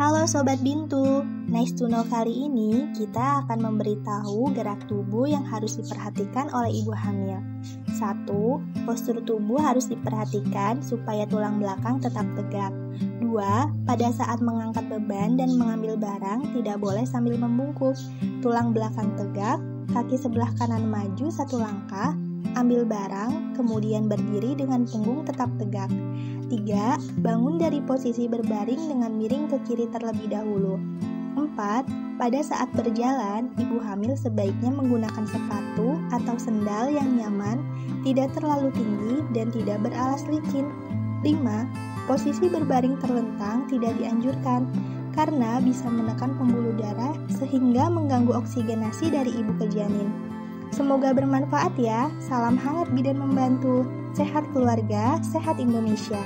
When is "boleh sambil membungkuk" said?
16.80-17.92